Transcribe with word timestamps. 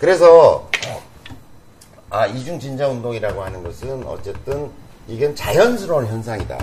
그래서 0.00 0.68
아 2.08 2.26
이중 2.26 2.58
진자 2.58 2.88
운동이라고 2.88 3.42
하는 3.44 3.62
것은 3.62 4.04
어쨌든 4.06 4.70
이건 5.06 5.36
자연스러운 5.36 6.06
현상이다. 6.06 6.58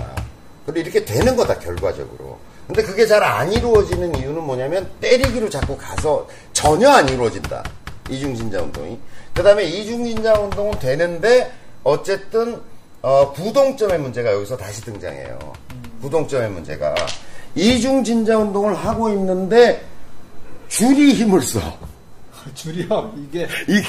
그리고 0.66 0.80
이렇게 0.80 1.04
되는 1.04 1.36
거다 1.36 1.58
결과적으로. 1.58 2.36
근데 2.66 2.82
그게 2.82 3.06
잘 3.06 3.22
안 3.22 3.50
이루어지는 3.50 4.14
이유는 4.16 4.42
뭐냐면 4.42 4.90
때리기로 5.00 5.48
자꾸 5.48 5.76
가서 5.76 6.26
전혀 6.52 6.90
안 6.90 7.08
이루어진다. 7.08 7.62
이중진자 8.10 8.60
운동이. 8.60 8.98
그 9.32 9.42
다음에 9.42 9.64
이중진자 9.64 10.34
운동은 10.34 10.78
되는데 10.78 11.50
어쨌든 11.84 12.60
어, 13.00 13.32
구동점의 13.32 13.98
문제가 14.00 14.32
여기서 14.32 14.56
다시 14.56 14.82
등장해요. 14.82 15.38
구동점의 16.02 16.50
문제가 16.50 16.94
이중진자 17.54 18.36
운동을 18.36 18.74
하고 18.74 19.08
있는데 19.10 19.82
줄이 20.68 21.14
힘을 21.14 21.40
써. 21.40 21.60
줄이요 22.54 23.14
이게 23.16 23.48
이게 23.68 23.82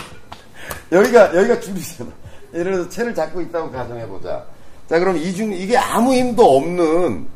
여기가 0.92 1.36
여기가 1.36 1.60
줄이잖아. 1.60 2.12
예를 2.54 2.72
들어서 2.74 2.90
채를 2.90 3.14
잡고 3.16 3.42
있다고 3.42 3.72
가정해 3.72 4.08
보자. 4.08 4.46
자 4.88 5.00
그럼 5.00 5.18
이중 5.18 5.54
이게 5.54 5.78
아무 5.78 6.14
힘도 6.14 6.58
없는 6.58 7.28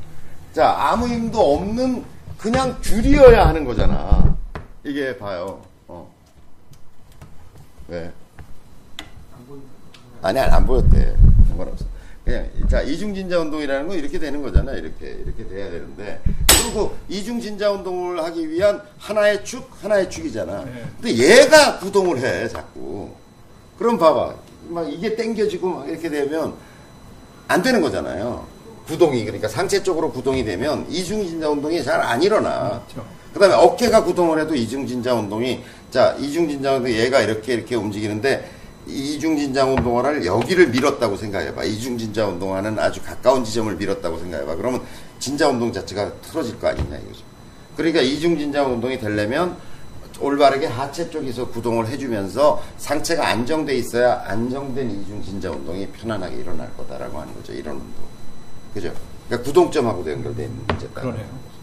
자 0.54 0.76
아무 0.78 1.08
힘도 1.08 1.56
없는 1.56 2.04
그냥 2.38 2.80
줄이어야 2.82 3.48
하는 3.48 3.64
거잖아. 3.66 4.36
이게 4.84 5.18
봐요. 5.18 5.62
어. 5.88 6.12
왜? 7.88 8.12
아니 10.22 10.40
아니 10.40 10.52
안 10.52 10.66
보였대. 10.66 11.16
상관없어. 11.48 11.86
그냥 12.24 12.50
자 12.70 12.82
이중진자 12.82 13.40
운동이라는 13.40 13.88
건 13.88 13.98
이렇게 13.98 14.18
되는 14.18 14.42
거잖아. 14.42 14.72
이렇게 14.74 15.18
이렇게 15.26 15.46
돼야 15.48 15.70
되는데 15.70 16.22
그리고 16.48 16.96
이중진자 17.10 17.72
운동을 17.72 18.24
하기 18.24 18.50
위한 18.50 18.82
하나의 18.98 19.44
축 19.44 19.70
하나의 19.82 20.10
축이잖아. 20.10 20.64
네. 20.64 20.86
근데 21.02 21.18
얘가 21.18 21.80
구동을 21.80 22.20
해 22.20 22.48
자꾸. 22.48 23.12
그럼 23.78 23.98
봐봐. 23.98 24.36
막 24.70 24.92
이게 24.92 25.16
땡겨지고 25.16 25.68
막 25.70 25.90
이렇게 25.90 26.10
되면 26.10 26.54
안 27.50 27.62
되는 27.62 27.82
거잖아요. 27.82 28.48
구동이 28.88 29.24
그러니까 29.26 29.50
상체 29.50 29.84
쪽으로 29.84 30.12
구동이 30.12 30.46
되면 30.46 30.86
이중진자 30.90 31.50
운동이 31.50 31.84
잘 31.84 32.00
안 32.00 32.24
일어나. 32.24 32.82
그렇죠. 32.88 33.06
그다음에 33.34 33.56
어깨가 33.56 34.04
구동을 34.06 34.40
해도 34.40 34.56
이중진자 34.56 35.14
운동이 35.16 35.62
자 35.92 36.16
이중진자 36.20 36.76
운동 36.76 36.92
얘가 36.92 37.20
이렇게 37.22 37.54
이렇게 37.54 37.76
움직이는데 37.76 38.50
이중진자 38.88 39.66
운동화를 39.66 40.26
여기를 40.26 40.68
밀었다고 40.70 41.16
생각해봐. 41.16 41.64
이중진자 41.64 42.28
운동화는 42.28 42.80
아주 42.80 43.02
가까운 43.02 43.44
지점을 43.44 43.74
밀었다고 43.76 44.20
생각해봐. 44.20 44.56
그러면 44.56 44.82
진자 45.20 45.48
운동 45.50 45.72
자체가 45.72 46.14
틀어질 46.22 46.60
거 46.60 46.68
아니냐 46.68 46.98
이거죠. 46.98 47.22
그러니까 47.78 48.02
이중진자 48.02 48.64
운동이 48.64 49.00
되려면 49.00 49.58
올바르게 50.20 50.68
하체 50.68 51.10
쪽에서 51.10 51.50
구동을 51.50 51.88
해주면서 51.88 52.62
상체가 52.78 53.28
안정돼 53.28 53.76
있어야 53.76 54.24
안정된 54.28 54.92
이중진자 54.92 55.50
운동이 55.52 55.88
편안하게 55.88 56.36
일어날 56.36 56.72
거다라고 56.78 57.20
하는 57.20 57.34
거죠. 57.34 57.54
이런 57.54 57.76
운동. 57.76 58.04
그죠? 58.74 58.94
그러니까 59.28 59.48
구동점하고도 59.48 60.12
연결되어 60.12 60.46
있는 60.46 60.64
문제다. 60.68 61.02
그러네요. 61.02 61.54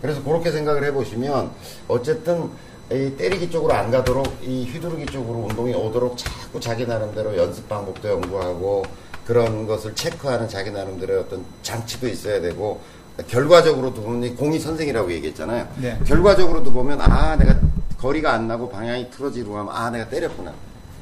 그래서 0.00 0.22
그렇게 0.22 0.52
생각을 0.52 0.84
해보시면 0.84 1.50
어쨌든 1.88 2.50
이 2.90 3.14
때리기 3.16 3.50
쪽으로 3.50 3.74
안 3.74 3.90
가도록 3.90 4.26
이 4.42 4.64
휘두르기 4.64 5.06
쪽으로 5.06 5.40
운동이 5.40 5.74
오도록 5.74 6.16
자꾸 6.16 6.58
자기 6.58 6.86
나름대로 6.86 7.36
연습 7.36 7.68
방법도 7.68 8.08
연구하고 8.08 8.82
그런 9.26 9.66
것을 9.66 9.94
체크하는 9.94 10.48
자기 10.48 10.70
나름대로의 10.70 11.20
어떤 11.20 11.44
장치도 11.62 12.08
있어야 12.08 12.40
되고 12.40 12.80
결과적으로도 13.26 14.00
보면 14.00 14.24
이 14.24 14.34
공이 14.34 14.58
선생이라고 14.58 15.12
얘기했잖아요. 15.12 15.68
네. 15.76 15.98
결과적으로도 16.06 16.72
보면 16.72 17.00
아 17.02 17.36
내가 17.36 17.58
거리가 17.98 18.32
안 18.32 18.48
나고 18.48 18.70
방향이 18.70 19.10
틀어지고 19.10 19.58
하면 19.58 19.74
아 19.74 19.90
내가 19.90 20.08
때렸구나. 20.08 20.54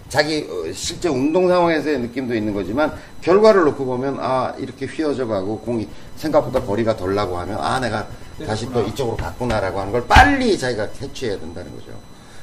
자기 0.09 0.49
어, 0.51 0.73
실제 0.73 1.09
운동 1.09 1.47
상황에서의 1.47 2.01
느낌도 2.01 2.35
있는 2.35 2.53
거지만 2.53 2.93
결과를 3.21 3.63
놓고 3.65 3.85
보면 3.85 4.19
아 4.19 4.55
이렇게 4.59 4.87
휘어져 4.87 5.27
가고 5.27 5.61
공이 5.61 5.89
생각보다 6.17 6.63
거리가 6.63 6.97
덜 6.97 7.15
나고 7.15 7.39
하면 7.39 7.59
아 7.61 7.79
내가 7.79 8.09
다시 8.45 8.71
또 8.73 8.83
이쪽으로 8.83 9.17
갔구나라고 9.17 9.81
하는 9.81 9.93
걸 9.93 10.07
빨리 10.07 10.59
자기가 10.59 10.91
캐치해야 10.91 11.39
된다는 11.39 11.73
거죠. 11.75 11.93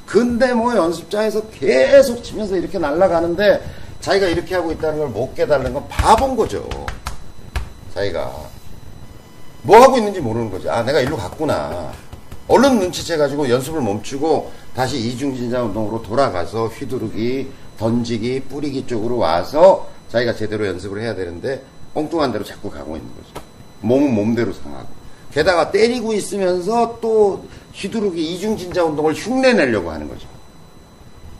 근데 0.05 0.53
뭐 0.53 0.75
연습장에서 0.75 1.49
계속 1.49 2.23
치면서 2.23 2.55
이렇게 2.57 2.79
날아가는데 2.79 3.61
자기가 4.01 4.27
이렇게 4.27 4.55
하고 4.55 4.71
있다는 4.71 4.99
걸 4.99 5.07
못 5.09 5.35
깨달는 5.35 5.73
건 5.73 5.87
바본 5.87 6.35
거죠. 6.35 6.67
자기가 7.93 8.31
뭐 9.61 9.81
하고 9.81 9.97
있는지 9.97 10.19
모르는 10.19 10.49
거지. 10.51 10.69
아 10.69 10.83
내가 10.83 10.99
일로 10.99 11.15
갔구나. 11.15 11.91
얼른 12.47 12.79
눈치채 12.79 13.17
가지고 13.17 13.47
연습을 13.49 13.81
멈추고 13.81 14.51
다시 14.75 14.97
이중진자 14.97 15.61
운동으로 15.63 16.01
돌아가서 16.01 16.67
휘두르기, 16.67 17.49
던지기, 17.77 18.41
뿌리기 18.49 18.85
쪽으로 18.87 19.17
와서 19.17 19.87
자기가 20.09 20.33
제대로 20.35 20.67
연습을 20.67 21.01
해야 21.01 21.15
되는데 21.15 21.63
엉뚱한 21.93 22.31
대로 22.33 22.43
자꾸 22.43 22.69
가고 22.69 22.97
있는 22.97 23.09
거죠. 23.15 23.45
몸은 23.81 24.13
몸대로 24.13 24.51
상하고. 24.51 25.02
게다가 25.33 25.71
때리고 25.71 26.13
있으면서 26.13 26.99
또 27.01 27.45
휘두르기 27.73 28.33
이중진자 28.35 28.83
운동을 28.83 29.13
흉내 29.13 29.53
내려고 29.53 29.89
하는 29.89 30.07
거죠. 30.07 30.27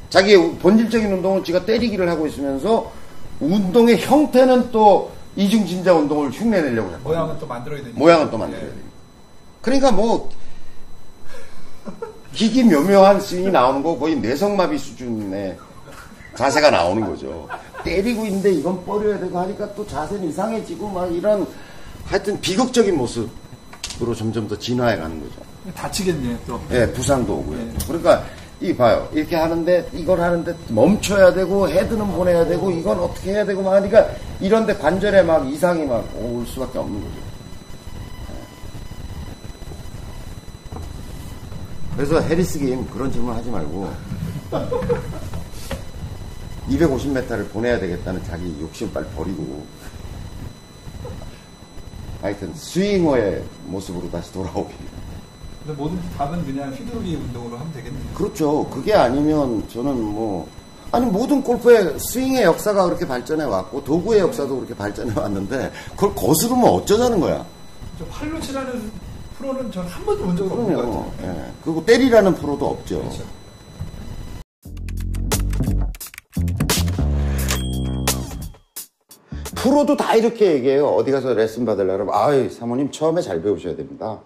자기의 0.10 0.56
본질적인 0.60 1.12
운동은 1.12 1.44
지가 1.44 1.66
때리기를 1.66 2.10
하고 2.10 2.28
있으면서 2.28 2.92
운동의 3.40 4.00
형태는 4.00 4.72
또 4.72 5.12
이중진자 5.36 5.94
운동을 5.94 6.32
흉내 6.32 6.62
내려고 6.62 6.90
하는 6.90 7.04
거예요. 7.04 7.20
모양은 7.20 7.40
또 7.40 7.48
만들어야 7.48 7.82
되니까. 7.82 8.00
모양은 8.00 8.32
또 8.32 8.38
만들어야 8.38 8.66
돼요. 8.66 8.84
그러니까 9.62 9.92
뭐 9.92 10.30
기기 12.34 12.64
묘묘한 12.64 13.22
스윙이 13.22 13.52
나오는 13.52 13.84
거 13.84 13.98
거의 13.98 14.16
뇌성마비 14.16 14.78
수준의 14.78 15.58
자세가 16.36 16.72
나오는 16.72 17.06
거죠. 17.06 17.48
때리고 17.84 18.26
있는데 18.26 18.52
이건 18.52 18.84
뻐려야 18.86 19.20
되고 19.20 19.38
하니까 19.38 19.74
또 19.76 19.86
자세는 19.86 20.30
이상해지고 20.30 20.90
막 20.90 21.14
이런 21.14 21.48
하여튼 22.06 22.40
비극적인 22.42 22.98
모습 22.98 23.30
으로 24.02 24.14
점점 24.16 24.48
더 24.48 24.58
진화해 24.58 24.98
가는 24.98 25.20
거죠. 25.20 25.42
다치겠네 25.76 26.38
또. 26.48 26.60
예, 26.72 26.92
부상도 26.92 27.36
오고요. 27.38 27.58
네. 27.58 27.74
그러니까 27.88 28.26
이 28.60 28.76
봐요. 28.76 29.08
이렇게 29.14 29.36
하는데 29.36 29.88
이걸 29.94 30.20
하는데 30.20 30.56
멈춰야 30.70 31.34
되고 31.34 31.70
헤드는 31.70 32.08
보내야 32.14 32.46
되고 32.46 32.72
이건 32.72 33.00
어떻게 33.00 33.32
해야 33.34 33.46
되고 33.46 33.62
막 33.62 33.74
하니까 33.74 34.08
이런데 34.42 34.74
관절에 34.76 35.22
막 35.24 35.48
이상이 35.50 35.86
막 35.86 36.04
올 36.16 36.46
수밖에 36.48 36.80
없는 36.80 37.00
거죠. 37.00 37.14
예. 37.18 37.24
그래서 41.96 42.20
해리스 42.22 42.60
게임 42.60 42.86
그런 42.90 43.12
질문 43.12 43.36
하지 43.36 43.50
말고 43.50 43.90
250m를 46.70 47.50
보내야 47.52 47.80
되겠다는 47.80 48.24
자기 48.24 48.56
욕심 48.62 48.92
빨리 48.92 49.06
버리고 49.16 49.66
하여튼 52.24 52.52
스윙어의 52.56 53.44
모습으로 53.68 54.10
다시 54.10 54.32
돌아오기. 54.34 54.74
근데 55.66 55.78
모든 55.82 56.00
답은 56.18 56.44
그냥 56.46 56.72
휘두르기 56.74 57.16
운동으로 57.18 57.58
하면 57.58 57.72
되겠네요. 57.74 58.04
그렇죠. 58.16 58.66
그게 58.70 58.94
아니면 58.94 59.68
저는 59.70 60.02
뭐 60.02 60.48
아니 60.92 61.06
모든 61.06 61.44
골프의 61.44 62.00
스윙의 62.00 62.44
역사가 62.44 62.86
그렇게 62.86 63.06
발전해 63.06 63.44
왔고 63.44 63.84
도구의 63.84 64.22
역사도 64.22 64.56
그렇게 64.56 64.74
발전해 64.76 65.14
왔는데 65.20 65.72
그걸 65.92 66.16
거스르면 66.16 66.64
어쩌자는 66.66 67.20
거야. 67.20 67.46
저 68.00 68.06
팔로 68.06 68.40
치라는 68.40 68.92
프로는 69.38 69.72
전 69.72 69.86
한 69.88 70.06
번도 70.06 70.24
본 70.26 70.38
적은 70.38 70.52
없는 70.52 70.76
것. 70.76 70.82
같아요. 70.82 71.12
예. 71.24 71.52
그리고 71.64 71.86
때리라는 71.86 72.36
프로도 72.36 72.66
없죠. 72.70 73.00
그렇죠. 73.00 73.24
프로도 79.64 79.96
다 79.96 80.14
이렇게 80.16 80.52
얘기해요. 80.56 80.88
어디 80.88 81.10
가서 81.12 81.34
레슨 81.34 81.66
받으려면 81.66 82.10
아이 82.12 82.50
사모님 82.50 82.92
처음에 82.92 83.22
잘 83.22 83.42
배우셔야 83.42 83.78
됩니다. 83.78 84.20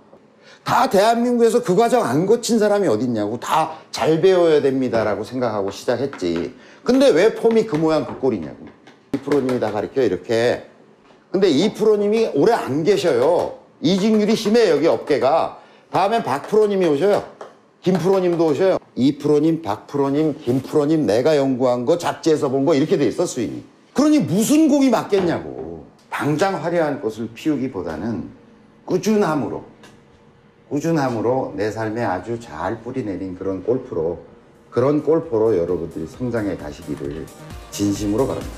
다 0.63 0.89
대한민국에서 0.89 1.61
그 1.61 1.75
과정 1.75 2.03
안 2.03 2.25
거친 2.25 2.57
사람이 2.57 2.87
어딨냐고 2.87 3.39
다 3.39 3.77
잘 3.91 4.19
배워야 4.21 4.61
됩니다라고 4.61 5.23
생각하고 5.23 5.69
시작했지. 5.71 6.53
근데 6.83 7.09
왜 7.09 7.33
폼이 7.35 7.65
그 7.65 7.75
모양 7.75 8.05
그 8.05 8.19
꼴이냐고. 8.19 8.65
이 9.13 9.17
프로님이 9.17 9.59
다 9.59 9.71
가르쳐 9.71 10.01
이렇게. 10.01 10.63
근데 11.31 11.49
이 11.49 11.73
프로님이 11.73 12.31
오래 12.35 12.53
안 12.53 12.83
계셔요. 12.83 13.53
이직률이 13.81 14.35
심해 14.35 14.69
여기 14.69 14.87
업계가. 14.87 15.59
다음엔 15.91 16.23
박 16.23 16.47
프로님이 16.47 16.85
오셔요. 16.87 17.23
김 17.81 17.95
프로님도 17.95 18.45
오셔요. 18.45 18.77
이 18.95 19.17
프로님, 19.17 19.61
박 19.61 19.87
프로님, 19.87 20.35
김 20.43 20.61
프로님 20.61 21.05
내가 21.05 21.37
연구한 21.37 21.85
거 21.85 21.97
잡지에서 21.97 22.49
본 22.49 22.65
거 22.65 22.73
이렇게 22.75 22.97
돼 22.97 23.05
있어 23.07 23.25
스윙이. 23.25 23.63
그러니 23.97 24.19
무슨 24.19 24.69
공이 24.69 24.91
맞겠냐고. 24.91 25.87
당장 26.11 26.63
화려한 26.63 27.01
꽃을 27.01 27.29
피우기보다는 27.33 28.29
꾸준함으로 28.85 29.63
꾸준함으로 30.69 31.55
내 31.57 31.71
삶에 31.71 32.03
아주 32.03 32.39
잘 32.39 32.79
뿌리내린 32.81 33.35
그런 33.35 33.63
골프로 33.63 34.19
그런 34.69 35.01
골프로 35.03 35.57
여러분들이 35.57 36.05
성장해 36.05 36.57
가시기를 36.57 37.25
진심으로 37.71 38.27
바랍니다. 38.27 38.55